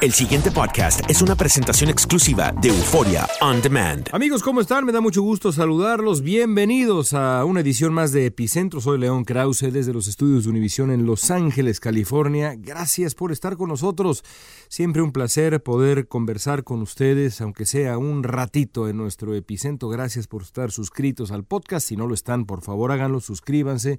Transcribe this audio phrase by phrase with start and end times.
[0.00, 4.08] El siguiente podcast es una presentación exclusiva de Euforia On Demand.
[4.12, 4.84] Amigos, ¿cómo están?
[4.84, 6.22] Me da mucho gusto saludarlos.
[6.22, 8.80] Bienvenidos a una edición más de Epicentro.
[8.80, 12.54] Soy León Krause desde los estudios de Univisión en Los Ángeles, California.
[12.56, 14.22] Gracias por estar con nosotros.
[14.68, 19.88] Siempre un placer poder conversar con ustedes, aunque sea un ratito en nuestro Epicentro.
[19.88, 21.88] Gracias por estar suscritos al podcast.
[21.88, 23.98] Si no lo están, por favor háganlo, suscríbanse.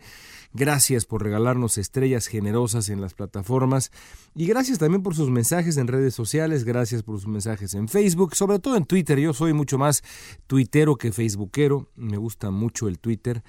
[0.54, 3.92] Gracias por regalarnos estrellas generosas en las plataformas.
[4.34, 8.36] Y gracias también por sus mensajes en redes sociales, gracias por sus mensajes en Facebook,
[8.36, 9.20] sobre todo en Twitter.
[9.20, 10.04] Yo soy mucho más
[10.48, 13.44] tuitero que facebookero, me gusta mucho el Twitter.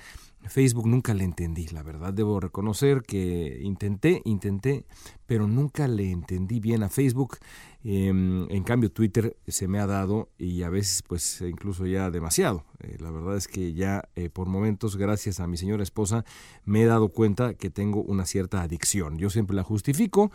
[0.49, 4.87] Facebook nunca le entendí, la verdad debo reconocer que intenté, intenté,
[5.27, 7.39] pero nunca le entendí bien a Facebook.
[7.83, 12.65] Em, en cambio Twitter se me ha dado y a veces pues incluso ya demasiado.
[12.81, 16.25] Eh, la verdad es que ya eh, por momentos, gracias a mi señora esposa,
[16.65, 19.19] me he dado cuenta que tengo una cierta adicción.
[19.19, 20.31] Yo siempre la justifico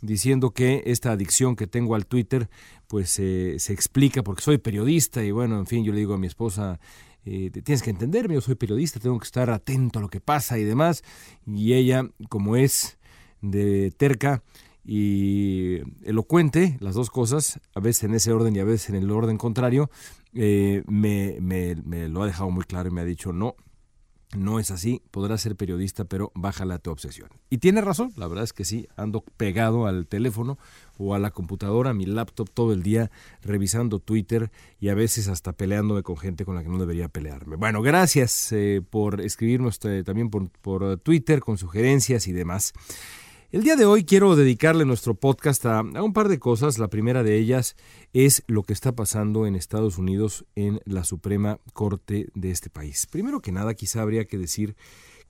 [0.00, 2.48] diciendo que esta adicción que tengo al Twitter
[2.86, 6.26] pues se explica porque soy periodista y bueno, en fin, yo le digo a mi
[6.26, 6.80] esposa,
[7.24, 10.58] eh, tienes que entenderme, yo soy periodista, tengo que estar atento a lo que pasa
[10.58, 11.02] y demás,
[11.46, 12.98] y ella, como es
[13.42, 14.42] de terca,
[14.82, 19.10] y elocuente, las dos cosas, a veces en ese orden y a veces en el
[19.10, 19.90] orden contrario,
[20.32, 23.54] eh, me, me, me, lo ha dejado muy claro y me ha dicho, no,
[24.36, 27.30] no es así, podrás ser periodista, pero bájala tu obsesión.
[27.48, 30.58] Y tiene razón, la verdad es que sí, ando pegado al teléfono
[30.98, 33.10] o a la computadora, a mi laptop todo el día,
[33.42, 34.50] revisando Twitter
[34.80, 37.56] y a veces hasta peleándome con gente con la que no debería pelearme.
[37.56, 42.74] Bueno, gracias eh, por escribirnos eh, también por, por Twitter con sugerencias y demás.
[43.50, 46.78] El día de hoy quiero dedicarle nuestro podcast a, un par de cosas.
[46.78, 47.76] La primera de ellas
[48.12, 53.06] es lo que está pasando en Estados Unidos en la Suprema Corte de este país.
[53.06, 54.76] Primero que nada, quizá habría que decir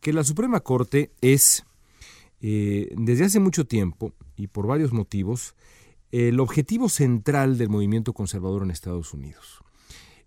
[0.01, 1.65] que la Suprema Corte es,
[2.41, 5.55] eh, desde hace mucho tiempo y por varios motivos,
[6.11, 9.63] el objetivo central del movimiento conservador en Estados Unidos.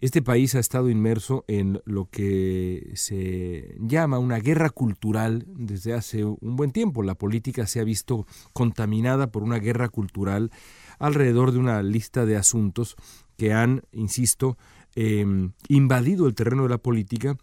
[0.01, 6.25] Este país ha estado inmerso en lo que se llama una guerra cultural desde hace
[6.25, 7.03] un buen tiempo.
[7.03, 10.49] La política se ha visto contaminada por una guerra cultural
[10.97, 12.95] alrededor de una lista de asuntos
[13.37, 14.57] que han, insisto,
[14.95, 17.37] em, invadido el terreno de la política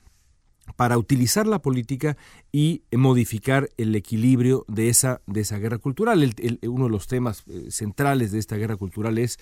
[0.75, 2.17] para utilizar la política
[2.53, 6.29] y modificar el equilibrio de esa, de esa guerra cultural.
[6.63, 9.39] uno de los temas eh, centrales de esta guerra cultural es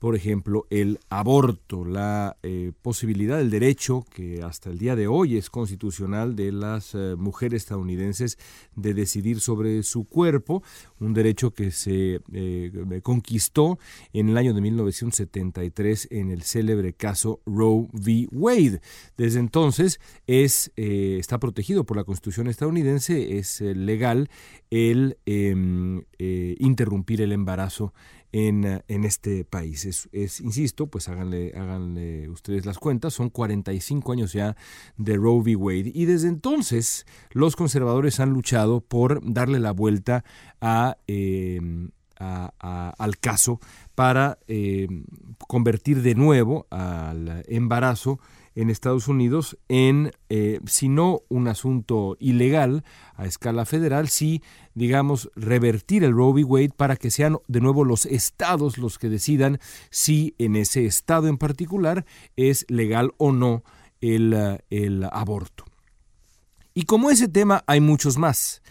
[0.00, 5.36] por ejemplo, el aborto, la eh, posibilidad del derecho que hasta el día de hoy
[5.36, 8.38] es constitucional de las eh, mujeres estadounidenses
[8.74, 10.62] de decidir sobre su cuerpo,
[11.00, 13.78] un derecho que se eh, conquistó
[14.14, 18.26] en el año de 1973 en el célebre caso Roe v.
[18.32, 18.80] Wade.
[19.18, 24.30] Desde entonces es, está protegido por la Constitución estadounidense, es legal
[24.70, 27.92] el em, interrumpir el embarazo
[28.32, 30.08] en, en este país.
[30.12, 34.56] Es, insisto, pues háganle, háganle ustedes las cuentas, son 45 años ya
[34.96, 35.56] de Roe v.
[35.56, 40.24] Wade y desde entonces los conservadores han luchado por darle la vuelta
[40.60, 40.96] a...
[41.06, 41.90] Em,
[42.20, 43.60] al caso
[43.94, 45.04] para em,
[45.48, 48.20] convertir de nuevo al embarazo
[48.54, 54.42] en Estados Unidos en, eh, si no un asunto ilegal a escala federal, sí,
[54.74, 56.44] digamos, revertir el Roe v.
[56.44, 59.58] Wade para que sean de nuevo los estados los que decidan
[59.90, 62.04] si en ese estado en particular
[62.36, 63.62] es legal o no
[64.00, 65.64] el, el aborto.
[66.74, 68.62] Y como ese tema hay muchos más.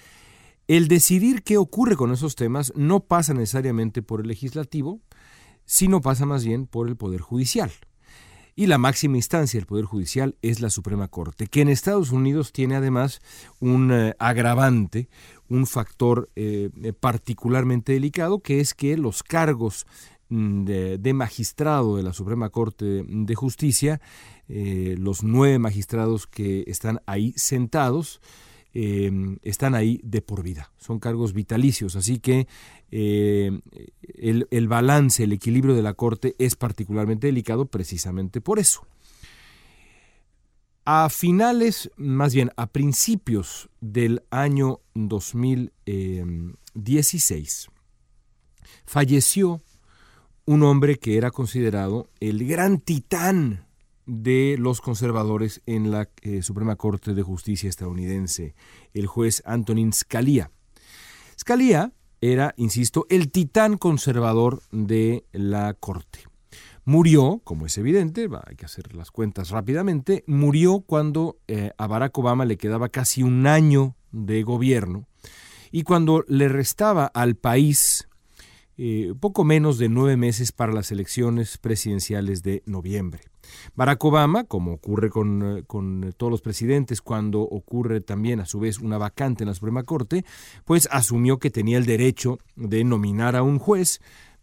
[0.67, 4.99] El decidir qué ocurre con esos temas no pasa necesariamente por el legislativo,
[5.65, 7.71] sino pasa más bien por el Poder Judicial.
[8.59, 12.51] Y la máxima instancia del Poder Judicial es la Suprema Corte, que en Estados Unidos
[12.51, 13.21] tiene además
[13.61, 15.07] un eh, agravante,
[15.47, 16.69] un factor eh,
[16.99, 19.87] particularmente delicado, que es que los cargos
[20.27, 24.01] mm, de, magistrado de la Suprema Corte de Justicia,
[24.49, 28.19] eh, los nueve magistrados que están ahí sentados,
[28.73, 32.47] están ahí de por vida, son cargos vitalicios, así que
[32.91, 33.59] eh,
[34.15, 38.85] el, balance, el equilibrio de la Corte es particularmente delicado precisamente por eso.
[40.85, 47.67] A finales, más bien a principios del año 2016,
[48.85, 49.61] falleció
[50.45, 53.67] un hombre que era considerado el gran titán
[54.09, 58.55] de los conservadores en la eh, Suprema Corte de Justicia estadounidense,
[58.93, 60.51] el juez Antonin Scalia.
[61.39, 66.19] Scalia era, insisto, el titán conservador de la corte.
[66.85, 72.17] Murió, como es evidente, hay que hacer las cuentas rápidamente, murió cuando eh, a Barack
[72.17, 75.07] Obama le quedaba casi un año de gobierno
[75.71, 78.08] y cuando le restaba al país
[78.81, 83.23] eh, poco menos de nueve meses para las elecciones presidenciales de noviembre.
[83.75, 88.57] Barack Obama, como ocurre con, eh, con, todos los presidentes cuando ocurre también a su
[88.57, 90.23] vez una vacante en la Suprema Corte,
[90.63, 93.99] pues asumió que tenía el derecho de nominar a un juez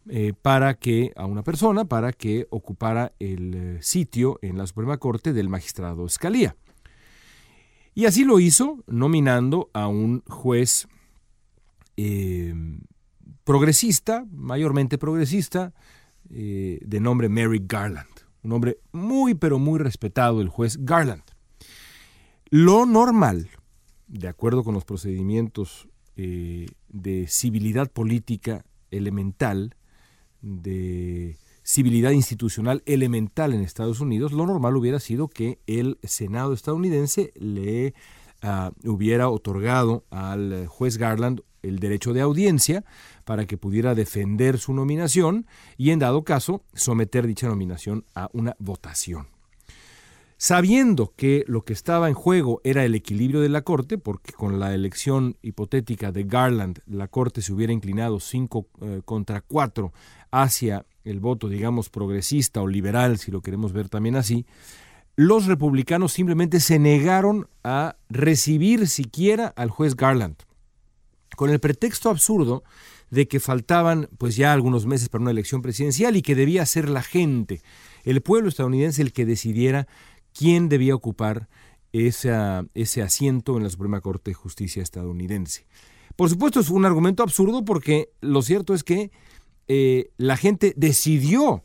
[0.07, 5.33] eh, para que, a una persona, para que ocupara el sitio en la Suprema Corte
[5.33, 6.57] del magistrado Scalia.
[7.95, 10.89] Y así lo hizo, nominando a un juez
[13.47, 15.73] progresista, mayormente progresista,
[16.31, 18.11] eh, de nombre Mary Garland.
[18.43, 21.23] Un hombre muy, pero muy respetado, el juez Garland.
[22.51, 23.49] Lo normal,
[24.09, 29.77] de acuerdo con los procedimientos eh, de civilidad política elemental,
[30.43, 37.33] de civilidad institucional elemental en Estados Unidos, lo normal hubiera sido que el Senado estadounidense
[37.37, 37.95] le
[38.43, 42.85] ah, hubiera otorgado al juez Garland el derecho de audiencia
[43.25, 45.47] para que pudiera defender su nominación
[45.77, 49.29] y en dado caso someter dicha nominación a una votación.
[50.39, 54.61] Sabiendo que lo que estaba en juego era el equilibrio de la Corte, porque con
[54.61, 59.93] la elección hipotética de Garland la Corte se hubiera inclinado 5 eh, contra 4
[60.31, 64.45] hacia el voto, digamos, progresista o liberal, si lo queremos ver también así,
[65.15, 70.37] los republicanos simplemente se negaron a recibir siquiera al juez Garland
[71.35, 72.63] con el pretexto absurdo
[73.11, 76.89] de que faltaban pues ya algunos meses para una elección presidencial y que debía ser
[76.89, 77.63] la gente,
[78.05, 79.87] el pueblo estadounidense el que decidiera
[80.33, 81.49] quién debía ocupar
[81.93, 85.67] ese asiento en la Suprema Corte de Justicia estadounidense.
[86.15, 89.11] Por supuesto es un argumento absurdo porque lo cierto es que
[89.69, 91.65] eh, la gente decidió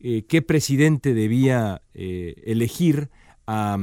[0.00, 3.10] eh, qué presidente debía eh, elegir
[3.50, 3.78] a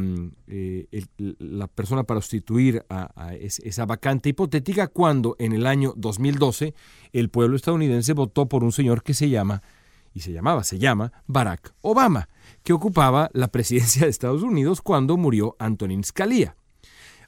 [0.45, 0.85] eh,
[1.17, 6.75] la persona para sustituir a, esa vacante hipotética cuando en el año 2012
[7.13, 9.63] el pueblo estadounidense votó por un señor que se llama,
[10.13, 12.29] y se llamaba, se llama Barack Obama,
[12.61, 16.55] que ocupaba la presidencia de Estados Unidos cuando murió Antonin Scalia.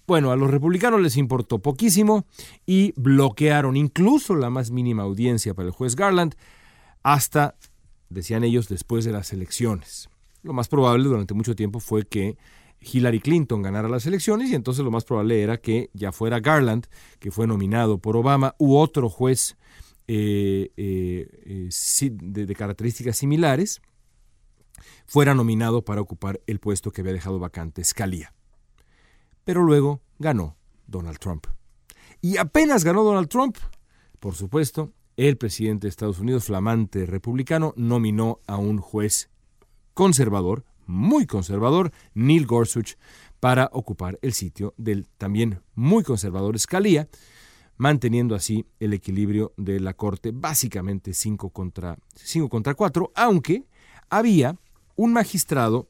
[0.05, 2.27] Bueno, a los republicanos les importó poquísimo
[2.67, 6.35] y bloquearon incluso la más mínima audiencia para el juez Garland
[7.01, 7.55] hasta,
[8.09, 10.07] decían ellos, después de las elecciones.
[10.43, 12.37] Lo más probable durante mucho tiempo fue que
[12.79, 16.87] Hillary Clinton ganara las elecciones y entonces lo más probable era que ya fuera Garland,
[17.19, 19.57] que fue nominado por Obama, u otro juez
[20.07, 23.81] eh, eh, eh, de, características similares,
[25.05, 28.33] fuera nominado para ocupar el puesto que había dejado vacante Scalia.
[29.43, 31.47] Pero luego ganó Donald Trump.
[32.21, 33.57] Y apenas ganó Donald Trump,
[34.19, 39.29] por supuesto, el presidente de Estados Unidos, flamante republicano, nominó a un juez
[39.97, 42.97] conservador, muy conservador, Neil Gorsuch,
[43.39, 47.09] para ocupar el sitio del también muy conservador Scalia,
[47.77, 53.63] manteniendo así el equilibrio de la Corte, básicamente 5 contra, 5 contra 4, aunque
[54.07, 54.55] había
[54.95, 55.89] un magistrado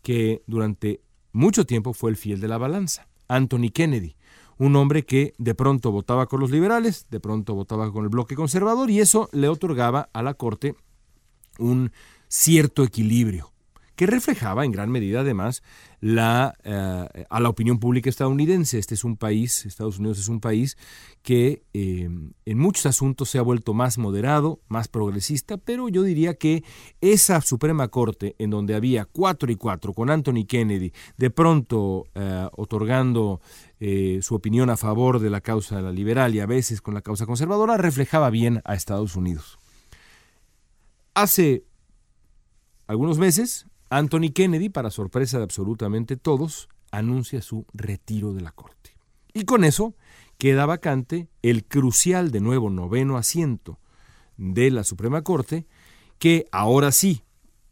[0.00, 4.16] que durante mucho tiempo fue el fiel de la balanza, Anthony Kennedy,
[4.56, 8.34] un hombre que de pronto votaba con los liberales, de pronto votaba con el bloque
[8.34, 10.74] conservador y eso le otorgaba a la Corte
[11.58, 11.92] un
[12.32, 13.52] cierto equilibrio,
[13.94, 15.62] que reflejaba en gran medida además
[16.00, 16.16] eh,
[17.28, 18.78] a la opinión pública estadounidense.
[18.78, 20.78] Este es un país, Estados Unidos es un país
[21.20, 22.08] que eh,
[22.46, 26.64] en muchos asuntos se ha vuelto más moderado, más progresista, pero yo diría que
[27.02, 32.48] esa Suprema Corte en donde había cuatro y cuatro con Anthony Kennedy, de pronto eh,
[32.56, 33.40] otorgando
[34.20, 37.76] su opinión a favor de la causa liberal y a veces con la causa conservadora,
[37.76, 39.58] reflejaba bien a Estados Unidos.
[41.14, 41.64] Hace
[42.92, 48.94] algunos meses, Anthony Kennedy, para sorpresa de absolutamente todos, anuncia su retiro de la Corte.
[49.32, 49.94] Y con eso
[50.36, 53.78] queda vacante el crucial de nuevo noveno asiento
[54.36, 55.66] de la Suprema Corte,
[56.18, 57.22] que ahora sí,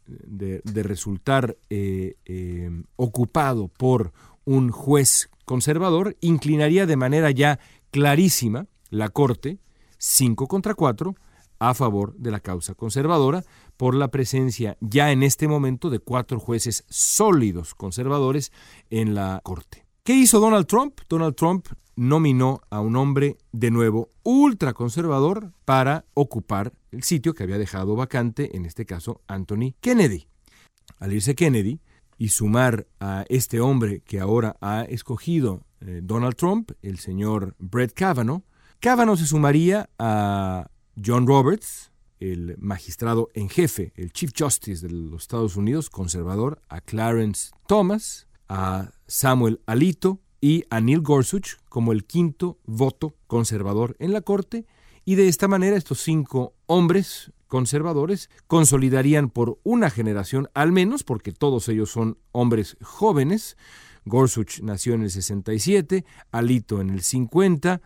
[0.07, 4.13] de, resultar eh, eh, ocupado por
[4.43, 7.59] un juez conservador, inclinaría de manera ya
[7.91, 9.59] clarísima la Corte,
[9.99, 11.13] 5 contra 4,
[11.59, 13.43] a favor de la causa conservadora,
[13.81, 18.51] por la presencia ya en este momento de cuatro jueces sólidos conservadores
[18.91, 19.87] en la Corte.
[20.03, 20.99] ¿Qué hizo Donald Trump?
[21.09, 27.57] Donald Trump nominó a un hombre de nuevo ultraconservador para ocupar el sitio que había
[27.57, 30.27] dejado vacante, en este caso Anthony Kennedy.
[30.99, 31.79] Al irse Kennedy
[32.19, 37.93] y sumar a este hombre que ahora ha escogido eh, Donald Trump, el señor Brett
[37.93, 38.43] Kavanaugh,
[38.79, 40.69] Kavanaugh se sumaría a
[41.03, 41.90] John Roberts,
[42.21, 48.27] el magistrado en jefe, el Chief Justice de los Estados Unidos, conservador, a Clarence Thomas,
[48.47, 54.65] a Samuel Alito y a Neil Gorsuch como el quinto voto conservador en la Corte,
[55.03, 61.31] y de esta manera estos cinco hombres conservadores consolidarían por una generación al menos, porque
[61.31, 63.57] todos ellos son hombres jóvenes,
[64.05, 67.81] Gorsuch nació en el 67, Alito en el 50,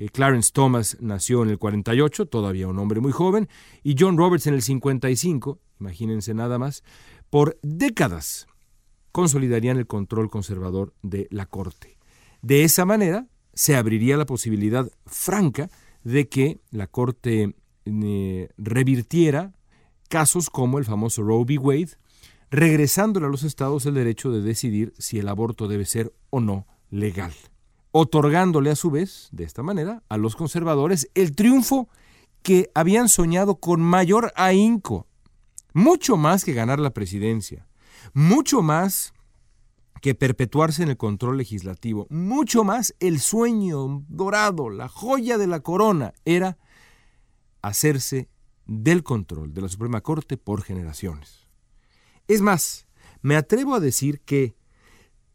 [0.00, 3.50] eh, Clarence Thomas nació en el 48, todavía un hombre muy joven,
[3.82, 6.82] y John Roberts en el 55, imagínense nada más,
[7.28, 8.46] por décadas
[9.12, 11.98] consolidarían el control conservador de la Corte.
[12.40, 15.68] De esa manera se abriría la posibilidad franca
[16.02, 17.54] de que la Corte
[17.84, 19.52] eh, revirtiera
[20.08, 21.58] casos como el famoso Roe v.
[21.58, 21.98] Wade,
[22.50, 26.66] regresándole a los estados el derecho de decidir si el aborto debe ser o no
[26.88, 27.34] legal
[27.92, 31.88] otorgándole a su vez, de esta manera, a los conservadores el triunfo
[32.42, 35.06] que habían soñado con mayor ahínco,
[35.72, 37.66] mucho más que ganar la presidencia,
[38.12, 39.12] mucho más
[40.00, 45.60] que perpetuarse en el control legislativo, mucho más el sueño dorado, la joya de la
[45.60, 46.58] corona, era
[47.60, 48.30] hacerse
[48.66, 51.46] del control de la Suprema Corte por generaciones.
[52.28, 52.86] Es más,
[53.20, 54.54] me atrevo a decir que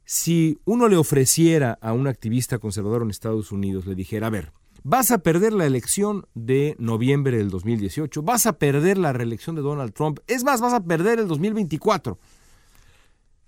[0.06, 4.54] si uno le ofreciera a un activista conservador en Estados Unidos, le dijera, a ver,
[4.84, 9.64] vas a perder la elección de noviembre del 2018, vas a perder la reelección de
[9.64, 12.20] Donald Trump, es más, vas a perder el 2024,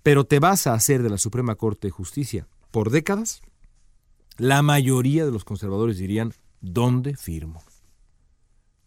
[0.02, 3.40] pero te vas a hacer de la Suprema Corte de Justicia por décadas,
[4.36, 7.62] la mayoría de los conservadores dirían, ¿dónde firmo?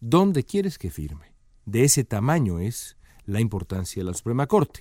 [0.00, 1.32] ¿Dónde quieres que firme?
[1.64, 4.80] De ese tamaño es la importancia de la Suprema Corte.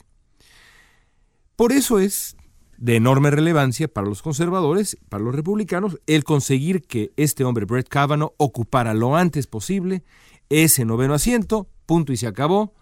[1.56, 2.36] Por eso es
[2.82, 7.88] de enorme relevancia para los conservadores, para los republicanos, el conseguir que este hombre, Brett
[7.88, 10.04] Kavanaugh, ocupara lo antes posible
[10.50, 12.74] ese noveno asiento, punto y se acabó,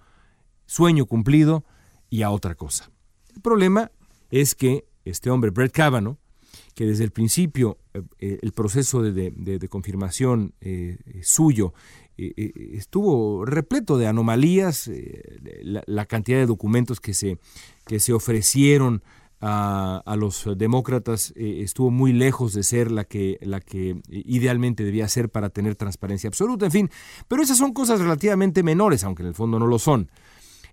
[0.65, 1.65] sueño cumplido
[2.10, 2.89] y a otra cosa.
[3.36, 3.91] El problema
[4.32, 6.18] es que este hombre, Brett Kavanaugh,
[6.75, 11.74] que desde el principio eh, eh, el proceso de, confirmación eh, suyo
[12.15, 14.89] estuvo repleto de anomalías,
[15.62, 17.38] la, la, cantidad de documentos que se,
[17.86, 19.03] que se ofrecieron
[19.41, 25.08] a, los demócratas eh, estuvo muy lejos de ser la que, la que idealmente debía
[25.08, 26.89] ser para tener transparencia absoluta, en fin,
[27.27, 30.10] pero esas son cosas relativamente menores, aunque en el fondo no lo son.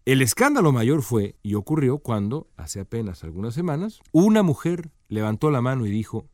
[0.05, 5.61] El escándalo mayor fue y ocurrió cuando, hace apenas algunas semanas, una mujer levantó la
[5.61, 6.29] mano y dijo,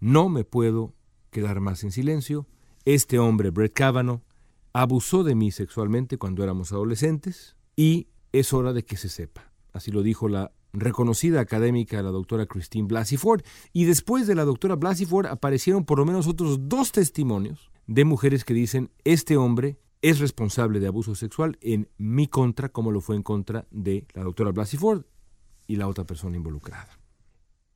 [0.00, 0.94] no me puedo
[1.30, 2.46] quedar más en silencio,
[2.84, 4.20] este hombre, Brett Kavanaugh,
[4.72, 9.52] abusó de mí sexualmente cuando éramos adolescentes y es hora de que se sepa.
[9.72, 14.44] Así lo dijo la reconocida académica, la doctora Christine Blasey Ford, y después de la
[14.44, 19.36] doctora Blasey Ford aparecieron por lo menos otros dos testimonios de mujeres que dicen, este
[19.36, 24.06] hombre es responsable de abuso sexual en mi contra, como lo fue en contra de
[24.14, 25.04] la doctora Blasey Ford
[25.66, 26.98] y la otra persona involucrada.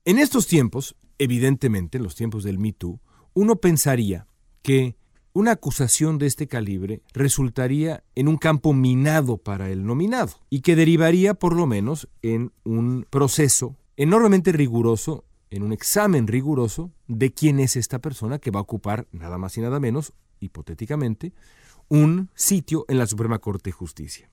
[0.05, 3.01] En estos tiempos, evidentemente, en los tiempos del Me Too,
[3.35, 4.27] uno pensaría
[4.63, 4.97] que
[5.37, 10.75] una acusación de este calibre resultaría en un campo minado para el nominado y que
[10.75, 17.61] derivaría por lo menos en un proceso enormemente riguroso, en un examen riguroso de quién
[17.61, 21.35] es esta persona que va a ocupar nada más y nada menos, hipotéticamente,
[21.91, 24.31] un sitio en la Suprema Corte de Justicia.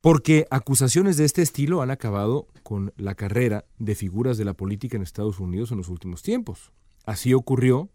[0.00, 4.96] Porque acusaciones de este estilo han acabado con la carrera de figuras de la política
[4.96, 6.70] en Estados Unidos en los últimos tiempos.
[7.04, 7.90] Así ocurrió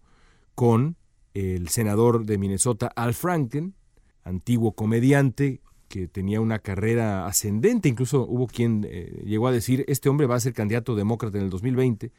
[0.54, 0.98] con
[1.34, 3.76] el senador de Minnesota Al Franken,
[4.24, 10.08] antiguo comediante que tenía una carrera ascendente, incluso hubo quien eh, llegó a decir, este
[10.08, 12.12] hombre va a ser candidato demócrata en el 2020,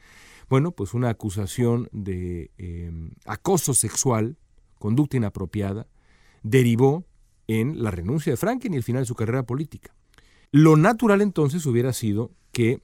[0.48, 4.36] Bueno, pues una acusación de em, acoso sexual,
[4.80, 5.86] conducta inapropiada,
[6.42, 7.04] derivó
[7.46, 9.94] en la renuncia de Franken y el final de su carrera política.
[10.50, 12.80] Lo natural entonces hubiera sido que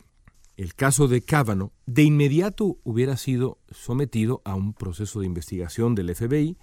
[0.56, 6.14] el caso de Kavanaugh de inmediato hubiera sido sometido a un proceso de investigación del
[6.14, 6.56] FBI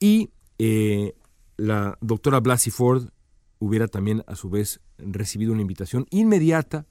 [0.00, 1.14] y eh,
[1.56, 3.08] la doctora Blasey Ford
[3.58, 6.86] hubiera también a su vez recibido una invitación inmediata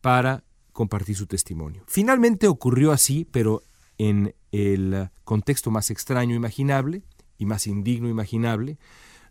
[0.00, 1.82] para compartir su testimonio.
[1.88, 3.62] Finalmente ocurrió así, pero
[3.98, 7.02] en el contexto más extraño imaginable
[7.38, 8.78] y más indigno imaginable,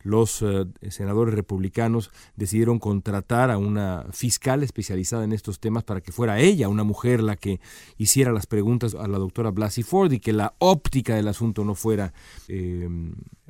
[0.02, 6.12] los eh, senadores republicanos decidieron contratar a una fiscal especializada en estos temas para que
[6.12, 7.60] fuera ella, una mujer, la que
[7.98, 11.76] hiciera las preguntas a la doctora Blasey Ford y que la óptica del asunto no
[11.76, 12.14] fuera,
[12.48, 12.88] eh,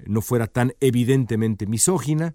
[0.06, 2.34] no fuera tan evidentemente misógina.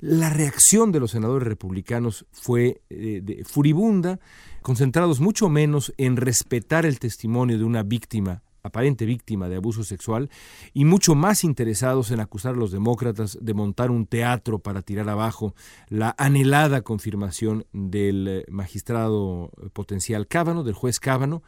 [0.00, 4.20] La reacción de los senadores republicanos fue eh, furibunda,
[4.60, 10.30] concentrados mucho menos en respetar el testimonio de una víctima aparente víctima de abuso sexual,
[10.72, 15.08] y mucho más interesados en acusar a los demócratas de montar un teatro para tirar
[15.10, 15.54] abajo
[15.88, 21.42] la anhelada confirmación del eh, magistrado potencial Cábano, del juez Cábano.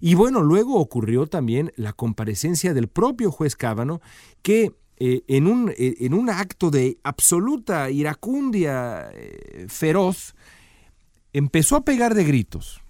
[0.00, 4.00] Y bueno, luego ocurrió también la comparecencia del propio juez Cábano,
[4.42, 9.12] que eh, en, un, eh, en un acto de absoluta iracundia
[9.68, 10.34] feroz,
[11.32, 12.82] empezó a pegar de gritos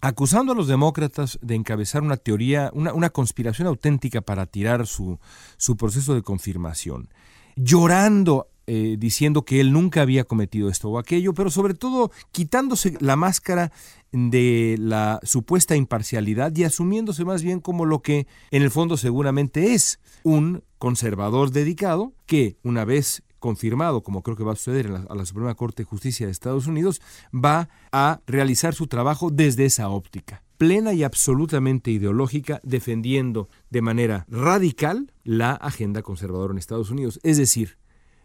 [0.00, 5.18] acusando a los demócratas de encabezar una teoría, una, conspiración auténtica para tirar su,
[5.56, 7.08] su, proceso de confirmación,
[7.56, 12.94] llorando, eh, diciendo que él nunca había cometido esto o aquello, pero sobre todo quitándose
[13.00, 13.72] la máscara
[14.12, 19.74] de la supuesta imparcialidad y asumiéndose más bien como lo que en el fondo seguramente
[19.74, 25.14] es un conservador dedicado que una vez confirmado, como creo que va a suceder a
[25.14, 27.02] la Suprema Corte de Justicia de Estados Unidos,
[27.34, 34.26] va a realizar su trabajo desde esa óptica plena y absolutamente ideológica, defendiendo de manera
[34.28, 37.18] radical la agenda conservadora en Estados Unidos.
[37.22, 37.78] Es decir,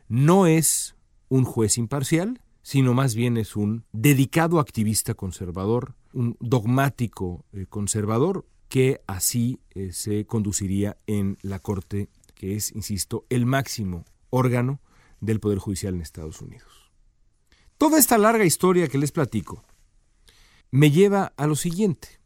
[0.09, 0.97] no es
[1.29, 8.45] un juez imparcial, sino más bien es un dedicado activista conservador, un dogmático eh, conservador,
[8.67, 14.81] que así eh, se conduciría en la Corte, que es, insisto, el máximo órgano
[15.21, 16.91] del Poder Judicial en Estados Unidos.
[17.77, 19.63] Toda esta larga historia que les platico
[20.71, 22.19] me lleva a lo siguiente.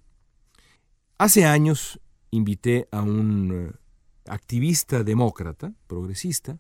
[1.17, 1.99] Hace años
[2.32, 3.80] invité a un eh,
[4.25, 6.60] activista demócrata, progresista,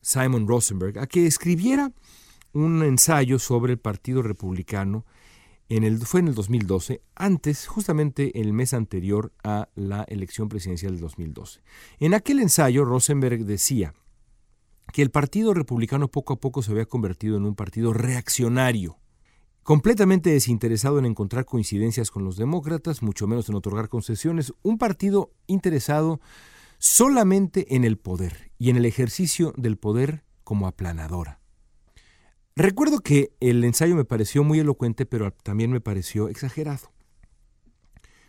[0.00, 1.92] Simon Rosenberg, a que escribiera
[2.52, 5.04] un ensayo sobre el Partido Republicano
[5.68, 10.92] en el, fue en el 2012, antes, justamente el mes anterior a la elección presidencial
[10.92, 11.60] del 2012.
[12.00, 13.94] En aquel ensayo, Rosenberg decía
[14.92, 18.98] que el Partido Republicano poco a poco se había convertido en un partido reaccionario,
[19.62, 25.30] completamente desinteresado en encontrar coincidencias con los demócratas, mucho menos en otorgar concesiones, un partido
[25.46, 26.20] interesado
[26.78, 31.40] solamente en el poder y en el ejercicio del poder como aplanadora.
[32.56, 36.90] Recuerdo que el ensayo me pareció muy elocuente, pero también me pareció exagerado.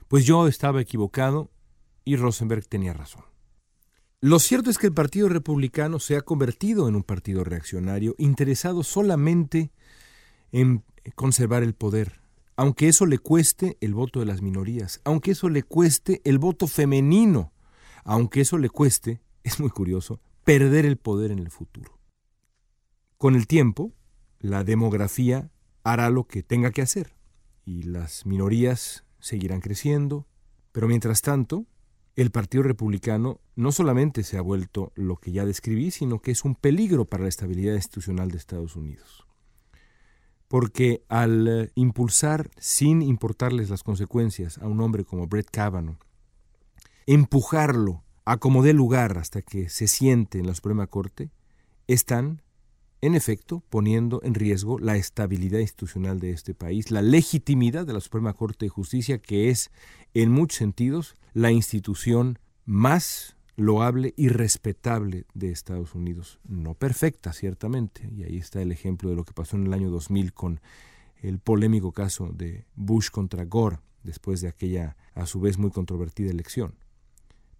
[0.08, 1.50] Pues yo estaba equivocado
[2.06, 3.31] y Rosenberg tenía razón.
[4.24, 8.84] Lo cierto es que el Partido Republicano se ha convertido en un partido reaccionario, interesado
[8.84, 9.72] solamente
[10.52, 10.84] en
[11.16, 12.22] conservar el poder,
[12.56, 16.68] aunque eso le cueste el voto de las minorías, aunque eso le cueste el voto
[16.68, 17.52] femenino,
[18.04, 21.98] aunque eso le cueste, es muy curioso, perder el poder en el futuro.
[23.18, 23.92] Con el tiempo,
[24.38, 25.50] la demografía
[25.84, 27.16] hará lo que tenga que hacer
[27.66, 30.28] y las minorías seguirán creciendo,
[30.72, 31.66] pero mientras tanto,
[32.16, 36.44] el Partido Republicano no solamente se ha vuelto lo que ya describí, sino que es
[36.44, 39.26] un peligro para la estabilidad institucional de Estados Unidos.
[40.48, 45.98] Porque al eh, impulsar, sin importarles las consecuencias, a un hombre como Brett Kavanaugh,
[47.06, 51.32] empujarlo a como dé lugar hasta que se siente en la Suprema Corte,
[51.88, 52.42] están
[53.02, 58.00] en efecto, poniendo en riesgo la estabilidad institucional de este país, la legitimidad de la
[58.00, 59.72] Suprema Corte de Justicia, que es,
[60.14, 66.40] en muchos sentidos, la institución más loable y respetable de Estados Unidos.
[66.48, 69.90] No perfecta, ciertamente, y ahí está el ejemplo de lo que pasó en el año
[69.90, 70.62] 2000 con
[71.24, 76.30] el polémico caso de Bush contra Gore, después de aquella, a su vez, muy controvertida
[76.30, 76.76] elección.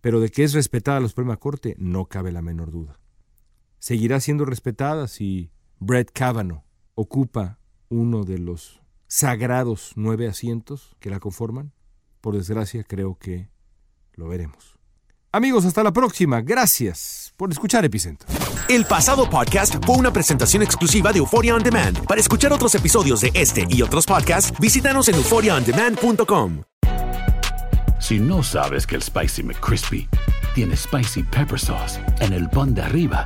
[0.02, 3.01] Pero de que es respetada la Suprema Corte, no cabe la menor duda
[3.82, 6.64] seguirá siendo respetada si Brett Kavanaugh
[6.96, 7.58] ocupa
[7.90, 11.74] uno de los sagrados nueve asientos que la conforman?
[12.22, 13.50] Por desgracia, creo que
[14.14, 14.78] lo veremos.
[15.34, 16.42] Amigos, hasta la próxima.
[16.42, 18.30] Gracias por escuchar Epicentro.
[18.70, 22.06] El pasado podcast fue una presentación exclusiva de Euphoria On Demand.
[22.06, 26.62] Para escuchar otros episodios de este y otros podcasts, visítanos en euphoriaondemand.com.
[28.00, 30.08] Si no sabes que el Spicy McCrispy
[30.54, 33.26] tiene Spicy Pepper Sauce en el pan de arriba